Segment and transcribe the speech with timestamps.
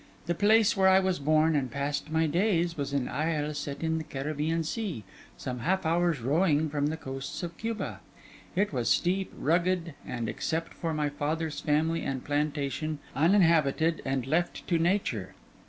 [0.25, 3.99] The place where I was born and passed my days was an isle set in
[3.99, 5.03] the Caribbean Sea,
[5.37, 7.99] some half hour's rowing from the coasts of Cuba.
[8.55, 14.65] It was steep, rugged, and, except for my father's family and plantation, uninhabited and left
[14.69, 15.35] to nature.